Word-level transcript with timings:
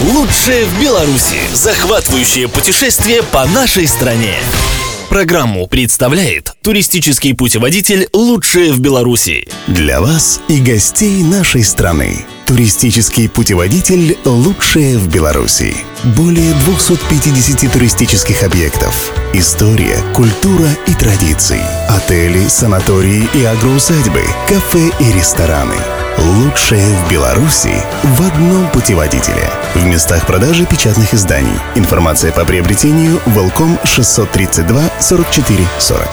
Лучшее 0.00 0.64
в 0.64 0.80
Беларуси. 0.80 1.36
Захватывающее 1.52 2.48
путешествие 2.48 3.22
по 3.22 3.44
нашей 3.44 3.86
стране. 3.86 4.34
Программу 5.10 5.66
представляет 5.66 6.54
туристический 6.62 7.34
путеводитель 7.34 8.08
«Лучшее 8.14 8.72
в 8.72 8.80
Беларуси». 8.80 9.46
Для 9.66 10.00
вас 10.00 10.40
и 10.48 10.58
гостей 10.58 11.22
нашей 11.22 11.62
страны. 11.64 12.24
Туристический 12.46 13.28
путеводитель 13.28 14.16
«Лучшее 14.24 14.96
в 14.96 15.06
Беларуси». 15.12 15.76
Более 16.16 16.54
250 16.54 17.70
туристических 17.70 18.42
объектов. 18.42 19.12
История, 19.34 19.98
культура 20.14 20.68
и 20.86 20.94
традиции. 20.94 21.60
Отели, 21.90 22.48
санатории 22.48 23.28
и 23.34 23.44
агроусадьбы, 23.44 24.22
кафе 24.48 24.90
и 24.98 25.12
рестораны. 25.12 25.76
Лучшее 26.20 26.86
в 26.96 27.10
Беларуси 27.10 27.72
в 28.02 28.22
одном 28.22 28.68
путеводителе. 28.72 29.50
В 29.74 29.84
местах 29.86 30.26
продажи 30.26 30.66
печатных 30.66 31.14
изданий. 31.14 31.58
Информация 31.76 32.30
по 32.30 32.44
приобретению 32.44 33.20
Волком 33.24 33.78
632 33.84 34.82
44 35.00 35.66
40. 35.78 36.08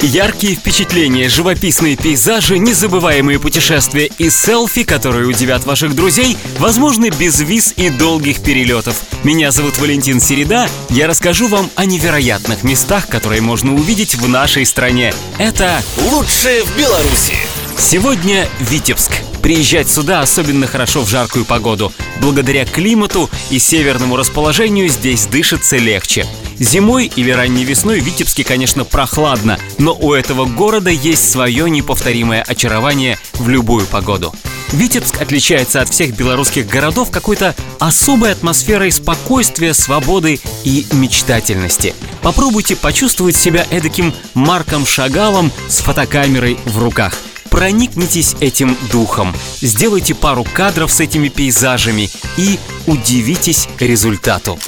Яркие 0.00 0.54
впечатления, 0.54 1.28
живописные 1.28 1.94
пейзажи, 1.94 2.56
незабываемые 2.58 3.38
путешествия 3.38 4.10
и 4.16 4.30
селфи, 4.30 4.82
которые 4.82 5.26
удивят 5.26 5.66
ваших 5.66 5.94
друзей, 5.94 6.38
возможны 6.58 7.10
без 7.10 7.38
виз 7.40 7.74
и 7.76 7.90
долгих 7.90 8.40
перелетов. 8.40 9.02
Меня 9.24 9.50
зовут 9.50 9.76
Валентин 9.76 10.20
Середа. 10.20 10.70
Я 10.88 11.06
расскажу 11.06 11.48
вам 11.48 11.70
о 11.74 11.84
невероятных 11.84 12.62
местах, 12.62 13.08
которые 13.08 13.42
можно 13.42 13.74
увидеть 13.74 14.14
в 14.14 14.26
нашей 14.26 14.64
стране. 14.64 15.12
Это 15.36 15.82
Лучшее 16.10 16.64
в 16.64 16.78
Беларуси. 16.78 17.36
Сегодня 17.76 18.48
Витебск. 18.58 19.12
Приезжать 19.42 19.88
сюда 19.88 20.20
особенно 20.20 20.66
хорошо 20.66 21.02
в 21.02 21.08
жаркую 21.08 21.44
погоду. 21.44 21.92
Благодаря 22.20 22.66
климату 22.66 23.30
и 23.50 23.58
северному 23.58 24.16
расположению 24.16 24.88
здесь 24.88 25.26
дышится 25.26 25.76
легче. 25.78 26.26
Зимой 26.58 27.10
или 27.16 27.30
ранней 27.30 27.64
весной 27.64 28.00
в 28.00 28.04
Витебске, 28.04 28.44
конечно, 28.44 28.84
прохладно, 28.84 29.58
но 29.78 29.96
у 29.98 30.12
этого 30.12 30.44
города 30.44 30.90
есть 30.90 31.30
свое 31.30 31.70
неповторимое 31.70 32.42
очарование 32.42 33.18
в 33.34 33.48
любую 33.48 33.86
погоду. 33.86 34.34
Витебск 34.72 35.20
отличается 35.20 35.80
от 35.80 35.88
всех 35.88 36.14
белорусских 36.14 36.68
городов 36.68 37.10
какой-то 37.10 37.56
особой 37.80 38.32
атмосферой 38.32 38.92
спокойствия, 38.92 39.72
свободы 39.72 40.38
и 40.64 40.86
мечтательности. 40.92 41.94
Попробуйте 42.22 42.76
почувствовать 42.76 43.36
себя 43.36 43.66
эдаким 43.70 44.12
Марком 44.34 44.86
Шагалом 44.86 45.50
с 45.66 45.78
фотокамерой 45.78 46.58
в 46.66 46.78
руках– 46.78 47.14
Проникнитесь 47.50 48.36
этим 48.40 48.76
духом, 48.92 49.34
сделайте 49.60 50.14
пару 50.14 50.44
кадров 50.44 50.90
с 50.90 51.00
этими 51.00 51.28
пейзажами 51.28 52.08
и 52.36 52.58
удивитесь 52.86 53.68
результату. 53.78 54.58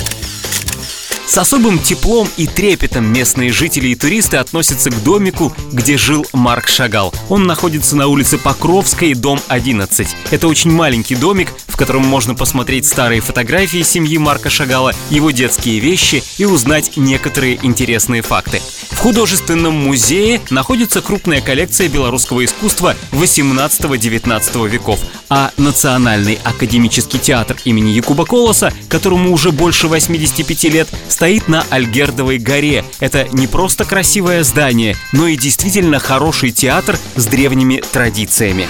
С 1.32 1.38
особым 1.38 1.78
теплом 1.78 2.28
и 2.36 2.46
трепетом 2.46 3.10
местные 3.10 3.52
жители 3.52 3.88
и 3.88 3.94
туристы 3.94 4.36
относятся 4.36 4.90
к 4.90 5.02
домику, 5.02 5.50
где 5.72 5.96
жил 5.96 6.26
Марк 6.34 6.68
Шагал. 6.68 7.14
Он 7.30 7.44
находится 7.44 7.96
на 7.96 8.08
улице 8.08 8.36
Покровской, 8.36 9.14
дом 9.14 9.40
11. 9.48 10.08
Это 10.30 10.46
очень 10.46 10.70
маленький 10.70 11.16
домик, 11.16 11.48
в 11.68 11.78
котором 11.78 12.04
можно 12.04 12.34
посмотреть 12.34 12.84
старые 12.84 13.22
фотографии 13.22 13.80
семьи 13.80 14.18
Марка 14.18 14.50
Шагала, 14.50 14.92
его 15.08 15.30
детские 15.30 15.78
вещи 15.78 16.22
и 16.36 16.44
узнать 16.44 16.98
некоторые 16.98 17.58
интересные 17.62 18.20
факты. 18.20 18.60
В 18.90 18.98
художественном 18.98 19.74
музее 19.74 20.42
находится 20.50 21.00
крупная 21.00 21.40
коллекция 21.40 21.88
белорусского 21.88 22.44
искусства 22.44 22.94
18-19 23.12 24.68
веков, 24.68 25.00
а 25.30 25.50
Национальный 25.56 26.38
академический 26.44 27.18
театр 27.18 27.56
имени 27.64 27.88
Якуба 27.88 28.26
Колоса, 28.26 28.70
которому 28.90 29.32
уже 29.32 29.50
больше 29.50 29.88
85 29.88 30.64
лет, 30.64 30.88
стоит 31.22 31.46
на 31.46 31.64
Альгердовой 31.70 32.38
горе. 32.38 32.84
Это 32.98 33.28
не 33.30 33.46
просто 33.46 33.84
красивое 33.84 34.42
здание, 34.42 34.96
но 35.12 35.28
и 35.28 35.36
действительно 35.36 36.00
хороший 36.00 36.50
театр 36.50 36.98
с 37.14 37.26
древними 37.26 37.80
традициями. 37.92 38.66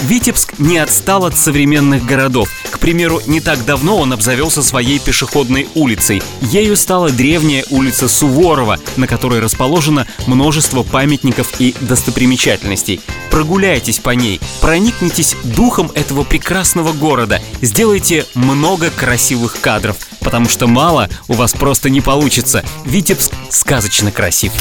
Витебск 0.00 0.58
не 0.58 0.78
отстал 0.78 1.26
от 1.26 1.36
современных 1.36 2.06
городов. 2.06 2.48
К 2.70 2.78
примеру, 2.78 3.20
не 3.26 3.42
так 3.42 3.62
давно 3.66 3.98
он 3.98 4.14
обзавелся 4.14 4.62
своей 4.62 4.98
пешеходной 4.98 5.68
улицей. 5.74 6.22
Ею 6.40 6.78
стала 6.78 7.10
древняя 7.10 7.66
улица 7.68 8.08
Суворова, 8.08 8.78
на 8.96 9.06
которой 9.06 9.40
расположено 9.40 10.06
множество 10.26 10.82
памятников 10.82 11.60
и 11.60 11.74
достопримечательностей. 11.82 13.02
Прогуляйтесь 13.30 13.98
по 13.98 14.10
ней, 14.10 14.40
проникнитесь 14.62 15.36
духом 15.44 15.92
этого 15.94 16.24
прекрасного 16.24 16.94
города, 16.94 17.42
сделайте 17.60 18.24
много 18.34 18.88
красивых 18.90 19.60
кадров, 19.60 19.98
потому 20.30 20.48
что 20.48 20.68
мало 20.68 21.08
у 21.26 21.32
вас 21.32 21.52
просто 21.54 21.90
не 21.90 22.00
получится. 22.00 22.64
Витебск 22.84 23.32
сказочно 23.48 24.12
красив. 24.12 24.52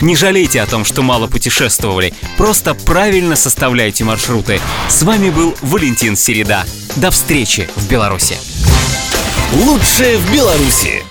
Не 0.00 0.16
жалейте 0.16 0.62
о 0.62 0.66
том, 0.66 0.86
что 0.86 1.02
мало 1.02 1.26
путешествовали, 1.26 2.14
просто 2.38 2.72
правильно 2.72 3.36
составляйте 3.36 4.02
маршруты. 4.02 4.60
С 4.88 5.02
вами 5.02 5.28
был 5.28 5.54
Валентин 5.60 6.16
Середа. 6.16 6.64
До 6.96 7.10
встречи 7.10 7.68
в 7.76 7.86
Беларуси. 7.86 8.38
Лучшее 9.52 10.16
в 10.16 10.32
Беларуси. 10.32 11.09